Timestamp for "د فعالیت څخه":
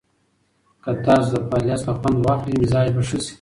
1.33-1.93